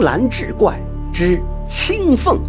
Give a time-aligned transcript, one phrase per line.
[0.00, 0.80] 兰志怪
[1.12, 2.40] 之青凤。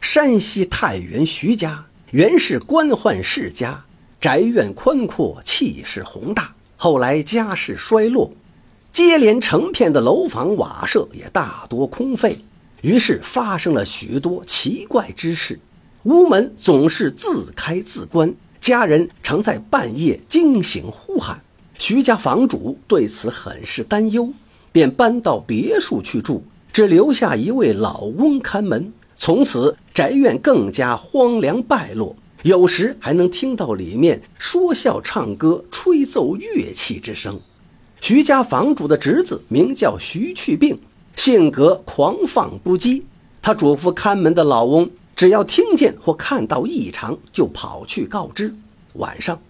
[0.00, 3.82] 山西太原徐家原是官宦世家，
[4.20, 6.54] 宅院宽阔，气势宏大。
[6.76, 8.30] 后来家世衰落，
[8.92, 12.44] 接连成片的楼房瓦舍也大多空废，
[12.82, 15.58] 于是发生了许多奇怪之事。
[16.02, 21.38] 屋门总是自开自关，家人常在半夜惊醒呼喊。
[21.78, 24.32] 徐家房主对此很是担忧，
[24.72, 26.42] 便搬到别墅去住，
[26.72, 28.90] 只留下一位老翁看门。
[29.16, 37.38] 从此，宅院更加荒凉败落，有时还能听到里面说笑、唱歌、吹奏乐器之声。
[38.00, 40.80] 徐家房主的侄子名叫徐去病，
[41.16, 43.02] 性格狂放不羁。
[43.42, 48.54] 他嘱咐看门的老翁，只要听见或看到异常，就跑去告知。
[48.94, 49.40] 晚上，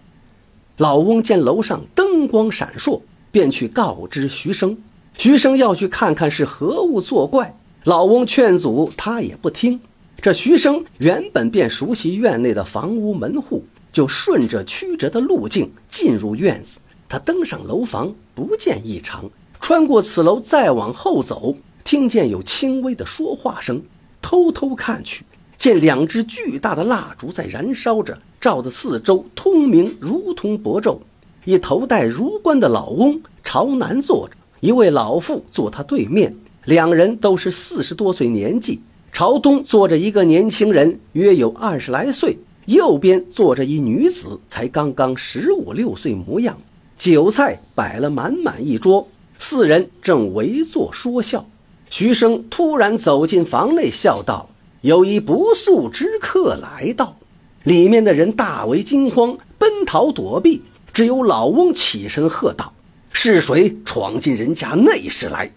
[0.76, 4.76] 老翁见楼上灯光闪烁，便去告知徐生。
[5.16, 7.56] 徐生要去看看是何物作怪。
[7.84, 9.80] 老翁劝阻，他也不听。
[10.20, 16.78] 这徐生原本便熟悉院内的房屋门户，就顺着曲折的路径进入院子。
[17.08, 19.30] 他登上楼房，不见异常。
[19.60, 23.82] 穿过此楼，再往后走，听见有轻微的说话声。
[24.22, 25.24] 偷偷看去，
[25.64, 30.98] 见两只巨大的蜡烛在燃烧着，照得四周通明，如同薄昼。
[31.46, 36.36] 一头戴儒冠的老翁朝南坐着，一位老妇坐他对面。
[36.66, 46.58] 两人都是四十多岁年纪，朝东坐着一个年轻人，约有二十来岁；右边坐着一女子，才刚刚十五六岁模样。
[46.98, 51.46] 酒菜摆了满满一桌，四人正围坐说笑。
[51.88, 54.50] 徐生突然走进房内，笑道
[54.84, 57.16] ：“有一不速之客来到。”
[57.64, 60.62] 里面的人大为惊慌，奔逃躲避。
[60.92, 62.72] 只有老翁起身喝道
[63.10, 65.50] ：“是谁闯进人家内室来？”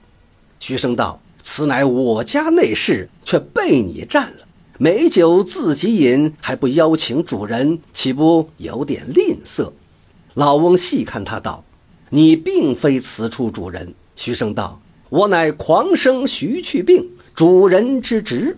[0.59, 4.47] 徐生道：“此乃我家内室，却被你占了。
[4.79, 9.69] 美酒自己饮，还不邀请主人，岂不有点吝啬？”
[10.35, 11.63] 老翁细看他道
[12.09, 18.57] ：“你并非此处主人。”徐生道：“我乃狂生徐去病，主人之侄。”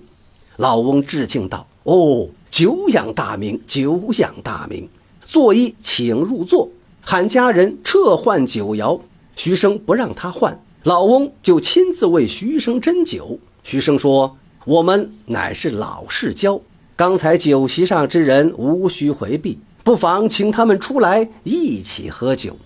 [0.60, 4.90] 老翁致敬道：“哦，久仰大名，久仰大名。
[5.24, 6.68] 作揖，请入座。
[7.00, 9.00] 喊家人撤换酒肴。”
[9.38, 10.62] 徐生不让他换。
[10.84, 13.40] 老翁就亲自为徐生斟酒。
[13.64, 16.60] 徐生说：“我们乃是老世交，
[16.98, 22.58] 刚才酒席上之人无需回避，不妨请他们出来一起喝酒。”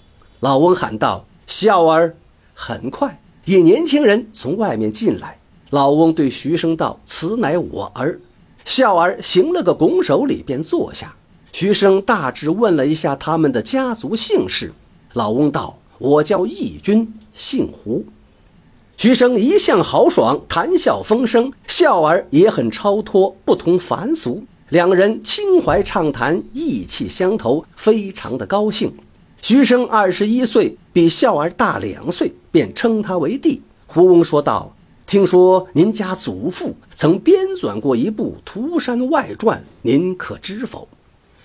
[0.42, 2.18] 老翁喊道：“笑儿！”
[2.56, 5.38] 很快，一年轻人从外面进来。
[5.74, 8.20] 老翁对徐生道：“此乃我儿。”
[8.64, 11.16] 笑儿行了个拱手礼，便坐下。
[11.52, 14.72] 徐生大致问了一下他们的家族姓氏。
[15.14, 18.06] 老翁道：“我叫义军。”姓胡，
[18.98, 24.44] 徐生一向豪爽，谈笑风生，笑儿也很超脱，不同凡俗。
[24.70, 28.94] 两人倾怀畅谈，意气相投，非常的高兴。
[29.42, 33.64] 徐生二十一岁，比笑儿大两岁，便称他为弟。
[33.88, 34.72] 胡翁说道
[35.06, 40.88] ：“听说您家祖父曾编纂过一部《涂山外传》，您可知否？”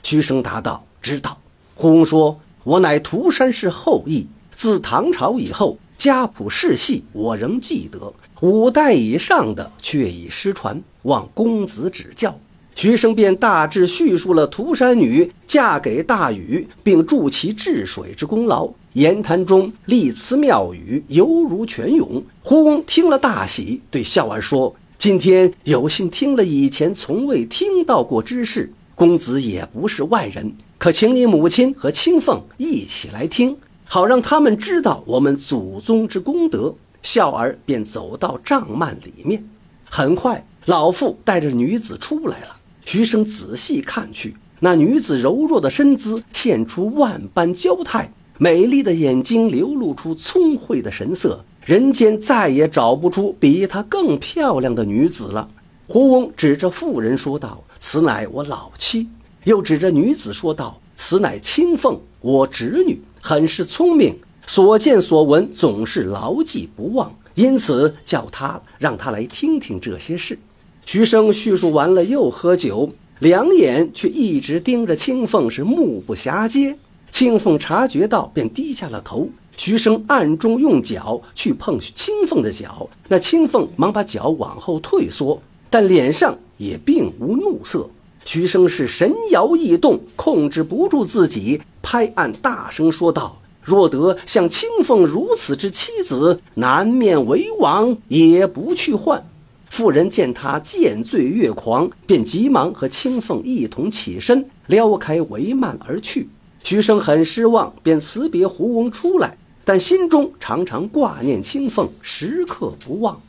[0.03, 1.39] 徐生答道：“知道。”
[1.75, 12.37] 胡翁说：“我乃涂山氏后裔。”自唐朝以后，家谱世系我仍记得，五代以上的却已失传，望公子指教。
[12.75, 18.69] 徐生便大致叙述了涂山女嫁给大禹，并助其治水之功劳。
[18.95, 22.25] 言谈中丽词妙语，犹如泉涌。
[22.43, 36.75] 胡翁听了大喜，对笑儿说：“今天有幸听了以前从未听到过之事，公子也不是外人，可请你母亲和青凤一起来听。”好让他们知道我们祖宗之功德。
[37.03, 39.43] 笑儿便走到帐幔里面。
[39.85, 42.57] 很快，老妇带着女子出来了。
[42.85, 51.45] 徐生仔细看去，那女子柔弱的身姿现出万般娇态，美丽的眼睛流露出聪慧的神色。
[51.65, 55.47] 人间再也找不出比她更漂亮的女子了。
[55.87, 59.07] 胡翁指着妇人说道：“此乃我老妻。”
[59.45, 70.39] 又指着女子说道：“此乃青凤，我侄女。”很是聪明，所见所闻总是牢记不忘，因此叫她让她来听听这些事。
[70.87, 76.79] 徐生叙述完了，又喝酒，两眼却一直盯着青凤，是目不暇接。
[77.11, 79.29] 青凤察觉到，便低下了头。
[79.57, 87.89] 徐生暗中用脚去碰青凤的脚，那青凤忙把脚往后退缩，但脸上也并无怒色。
[88.25, 99.25] 徐生是神摇异动，控制不住自己，拍案大声说道：“若得像青凤如此之妻子，南面为王也不去换。”
[99.71, 106.29] 妇人见他渐醉越狂，便急忙和青凤一同起身，撩开帷幔而去。
[106.63, 113.21] 徐生很失望，便辞别胡翁出来，但心中常常挂念青凤，时刻不忘。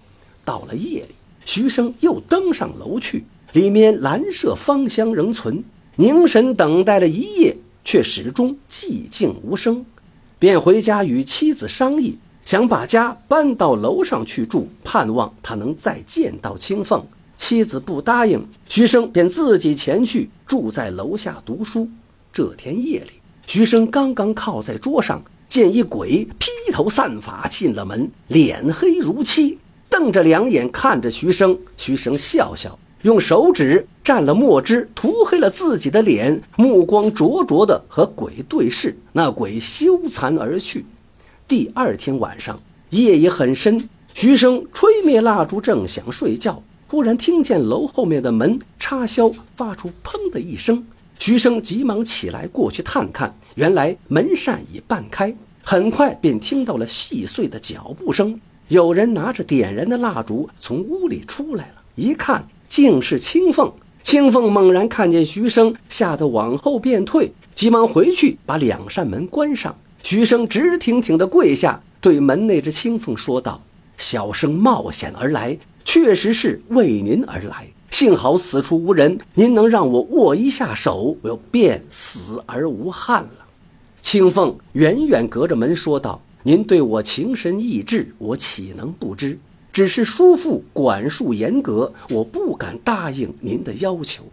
[0.43, 1.15] 到了夜里，
[1.45, 3.23] 徐生又登上楼去，
[3.53, 5.63] 里面兰麝芳香仍存，
[5.95, 7.55] 凝神等待了一夜，
[7.85, 9.85] 却始终寂静无声，
[10.37, 12.17] 便回家与妻子商议。
[12.45, 17.05] 想把家搬到楼上去住，盼望他能再见到青凤。
[17.37, 21.87] 妻子不答应，徐生便自己前去住在楼下读书。
[22.33, 23.11] 这天夜里，
[23.49, 29.57] 徐生刚刚靠在桌上，见一鬼披头散发进了门，脸黑如漆，
[29.89, 31.57] 瞪着两眼看着徐生。
[31.75, 38.95] 徐生笑笑，用手指蘸了墨汁，涂黑了自己的脸，目光灼灼地和鬼对视。
[39.13, 40.85] 那鬼羞惭而去。
[41.47, 42.61] 第二天晚上，
[42.91, 50.85] 夜已很深，徐生吹灭蜡烛，正想睡觉，忽然听见楼后面的门插销发出“砰”的一声。
[51.19, 55.35] 徐生急忙起来过去探看，原来门扇已半开。
[55.61, 58.39] 很快便听到了细碎的脚步声，
[58.69, 61.73] 有人拿着点燃的蜡烛从屋里出来了。
[61.95, 63.71] 一看，竟是青凤。
[64.01, 69.77] 青凤猛然看见徐生，吓得往后便退，急忙回去把两扇门关上。
[70.01, 73.61] 徐生直挺挺地跪下，对门内之青凤说道
[73.97, 77.67] ：“小生冒险而来，确实是为您而来。
[77.99, 83.45] 幸好此处无人，您能让我握一下手，我便死而无憾了。”
[84.01, 89.37] 青凤远远隔着门说道：“您对我情深意挚，我岂能不知？
[89.73, 94.23] 只是叔父管束严格，我不敢答应您的要求。”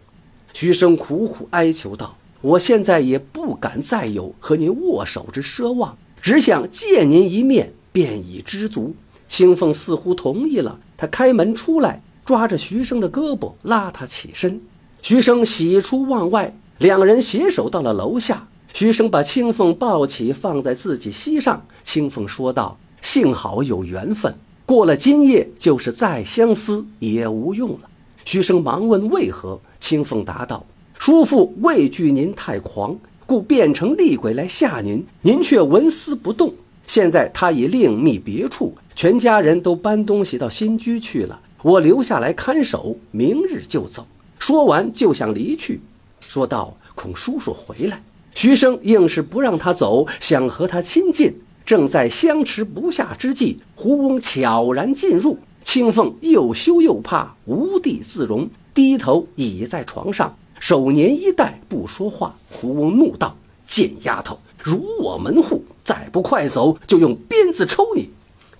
[0.55, 2.15] 徐生苦苦哀求道。
[2.39, 8.95] 我现在也不敢再有和您握手之奢望，只想见您一面便已知足。
[9.27, 14.59] 青凤似乎同意了，他开门出来，抓着徐生的胳膊拉他起身。
[15.01, 18.45] 徐生喜出望外，两人携手到了楼下。
[18.73, 21.65] 徐生把青凤抱起，放在自己膝上。
[21.85, 24.35] 青凤说道：“幸好有缘分，
[24.65, 27.89] 过了今夜，就是再相思也无用了。”
[28.25, 30.65] 徐生忙问为何，青凤答道。
[30.99, 32.93] 叔父畏惧您太狂，
[33.25, 36.53] 故变成厉鬼来吓您，您却纹丝不动。
[36.87, 44.07] 现在他已另觅别处，全家人都搬东西到新居去了，我留下来看守，明日就走。
[44.39, 45.81] 说完就想离去，
[46.21, 48.01] 说道：“恐叔叔回来。”
[48.33, 51.41] 徐生硬是不让他走，想和他亲近。
[51.65, 60.37] 正在相持不下之际，胡翁悄然进入，青凤又羞又怕，无地自容，低头倚在床上。
[60.61, 62.33] 手捻衣带，不说话。
[62.49, 63.35] 胡翁怒道
[63.67, 68.09] ：“贱丫头，辱我门户，再不快走，就用鞭子抽你！”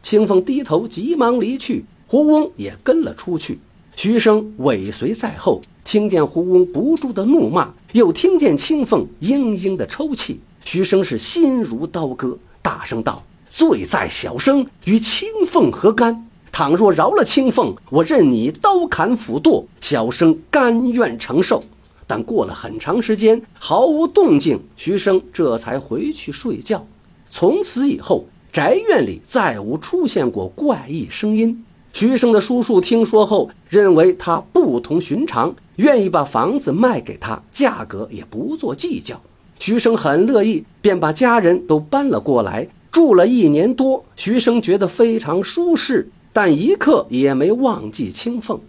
[0.04, 1.86] 青凤低头，急忙离去。
[2.10, 3.60] 胡翁也跟了出去。
[3.98, 10.40] 徐生尾随在后，听见胡翁不住的怒骂，又听见青凤嘤嘤的抽泣。
[10.64, 16.26] 徐生是心如刀割，大声道：“罪在小生，与青凤何干？
[16.50, 21.62] 倘若饶了青凤，我任你刀砍斧剁，小生甘愿承受。”
[22.08, 26.88] 但过了很长时间，毫无动静，徐生这才回去睡觉。
[27.30, 31.66] 从此以后，宅院里再无出现过怪异声音。
[32.00, 39.20] 徐生的叔叔听说后，认为他不同寻常，愿意把房子卖给他，价格也不做计较。
[39.58, 44.06] 徐生很乐意，便把家人都搬了过来，住了一年多。
[44.16, 48.60] 徐生觉得非常舒适，但一刻也没忘记青凤。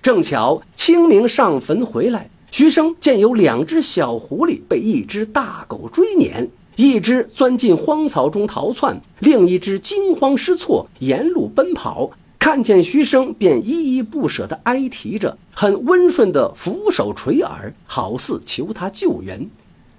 [0.00, 2.30] 正巧清明上坟回来。
[2.50, 12.10] 徐生见有两只小狐狸被一只大狗追撵，一只钻进荒草中逃窜，另一只惊慌失措，沿路奔跑。
[12.50, 19.48] 看见徐生，便依依不舍地哀啼着，很温顺地俯首垂耳，好似求他救援。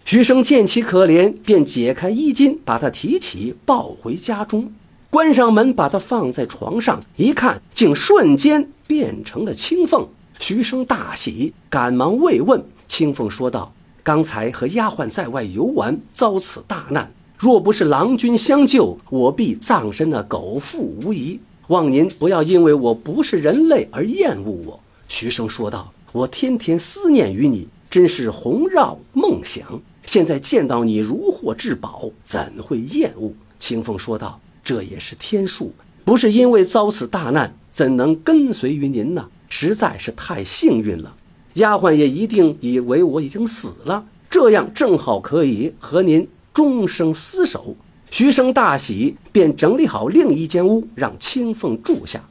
[0.03, 4.69] 徐生见其可怜，便解开衣襟，把他提起抱回家中，
[5.09, 10.05] 关上门，把他放在床上，一看，竟瞬间变成了青凤。
[10.37, 12.61] 徐生大喜，赶忙慰问。
[12.85, 13.71] 青凤说道
[14.03, 17.09] ：“刚才和丫鬟在外游玩，遭此大难。
[17.37, 21.39] 若不是郎君相救，我必葬身那狗腹无疑。
[21.67, 29.81] 望您不要因为我不是人类而厌恶我。”徐生说道：“我天天思念于你，真是魂绕梦想。
[30.05, 41.13] 现在见到你如获至宝，怎会厌恶？”清凤说道：“这也是天数，不是因为遭此大难，怎能跟随于您呢？”实在是太幸运了，
[41.55, 44.05] 丫鬟也一定以为我已经死了。
[44.29, 47.75] 这样正好可以和您终生厮守。
[48.11, 52.21] 徐生大喜，便整理好另一间屋，让青凤住下。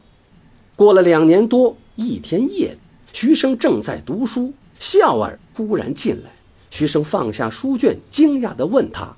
[0.77, 2.79] 过了两年多，一天夜里，
[3.15, 6.31] 徐生正在读书，笑儿忽然进来。
[6.71, 9.17] 徐生放下书卷，惊讶地问他：“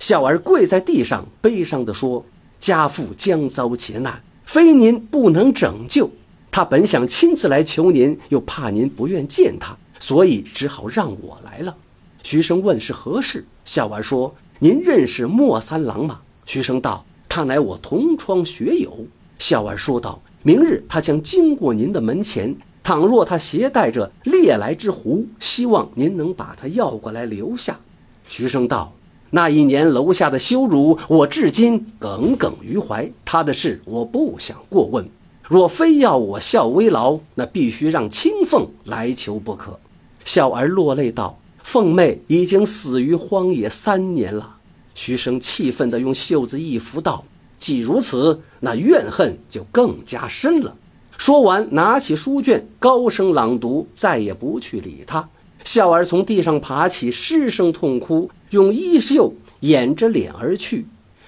[0.00, 2.26] 笑儿跪在地上，悲伤地说
[2.58, 6.10] ：‘家父将遭劫难，非您不能拯救。
[6.50, 11.76] 他本想亲自来求您，又怕您不愿见他，所以只好让我来了。’
[12.24, 18.92] 徐生问是何事，笑儿说：‘您认识莫三郎吗？’徐生道：‘他乃我同窗学友。’
[19.38, 27.78] 小儿说道：‘明日他将经过您的门前。’”倘若他携带着猎来之狐，希望您能把他要过来留下。
[28.26, 28.92] 徐生道
[29.30, 33.08] ：“那一年楼下的羞辱，我至今耿耿于怀。
[33.24, 35.06] 他的事我不想过问。
[35.42, 39.78] 若非要我效微劳，那必须让青凤来求不可。”
[40.24, 41.38] 笑儿落泪道
[41.70, 44.56] ：“凤妹已经死于荒野三年了。”
[44.92, 47.24] 徐生气愤地用袖子一拂道
[47.60, 50.76] ：“既如此，那怨恨就更加深了。”
[51.16, 55.28] 说完，拿起书卷，高声朗读，再也不去理他。
[55.62, 60.84] 笑儿从地上爬起，失声痛哭，用衣袖掩着脸而去。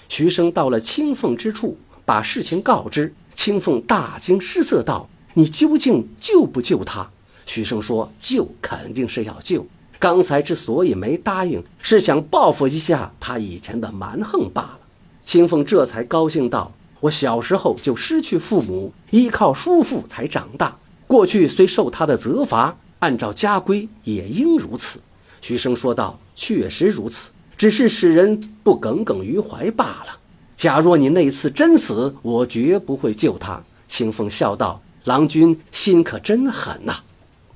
[0.08, 3.14] 徐生到了青凤之处，把事情告知。
[3.36, 7.08] 青凤大惊失色，道：“你究竟救不救他？”
[7.46, 9.64] 徐生说：“救，肯定是要救。
[10.02, 14.78] 刚才之所以没答应，是想报复一下他以前的蛮横罢了。”
[15.22, 16.72] 青凤这才高兴道。
[16.98, 20.76] 我小时候就失去父母，依靠叔父才长大。
[21.06, 25.00] 过去虽受他的责罚，按照家规也应如此。
[25.40, 30.18] 徐生说道：“确实如此，只是使人不耿耿于怀罢了。
[30.56, 36.96] 假若你那次真死，我绝不会救他。”清风笑道：“郎君心可真狠呐！”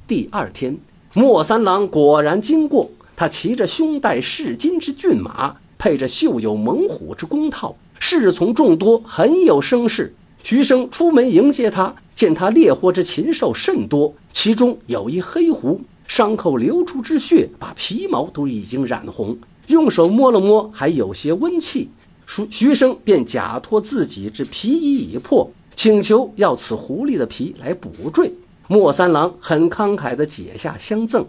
[0.07, 0.77] 第二天，
[1.19, 7.75] 莫三郎果然经过，他骑着胸带赤金之骏马，配着绣有猛虎之弓套。
[7.99, 10.15] 侍从众多，很有声势。
[10.43, 19.35] 徐生出门迎接他，见他猎获之禽兽甚多，其中有一黑狐，伤口流出之血，把皮毛都已经染红。
[19.69, 21.89] 用手摸了摸，还有些温气。
[22.27, 28.31] 徐徐生便假托自己之皮衣已破，请求要此狐狸的皮来补缀。
[28.69, 31.27] 莫三郎很慷慨地解下相赠。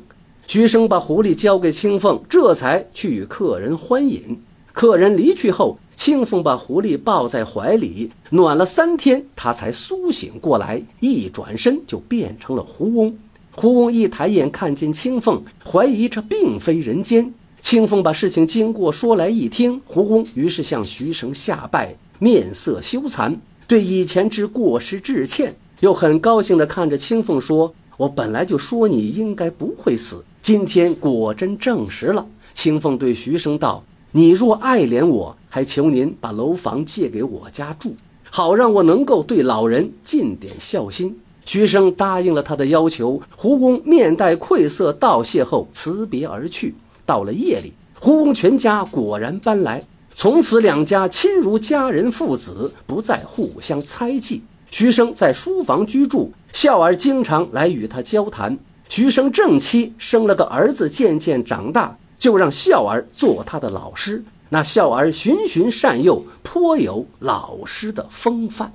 [0.48, 4.41] 徐生把狐狸交给青凤，这才去与客人欢饮。
[4.74, 5.77] 客人离去后。
[5.96, 10.79] 青凤把狐狸抱在怀里，暖了三天，他才苏醒过来。
[11.00, 13.17] 一转身就变成了狐翁。
[13.56, 17.34] 狐翁一抬眼看见青凤，怀疑这并非人间。
[17.62, 33.84] 青凤把事情经过说来一听，狐翁于是向徐生下拜，面色羞惭，对以前之过失致歉，又很高兴地看着青凤说：“我本来就说你应该不会死，今天果真证实了。”青凤对徐生道。
[34.12, 37.94] 你若爱怜我，还求您把楼房借给我家住，
[38.32, 41.20] 好让我能够对老人尽点孝心。
[41.46, 46.74] 徐生答应了他的要求，胡公面带愧色道谢后辞别而去。
[47.06, 54.42] 到了夜里，胡公全家果然搬来，从此两家亲如家人父子，不再互相猜忌。
[54.70, 58.58] 徐生在书房居住，孝儿经常来与他交谈。
[58.90, 61.98] 徐生正妻生了个儿子，渐渐长大。
[62.20, 68.74] 就让孝儿做他的老师，那孝儿循循善诱，颇有老师的风范。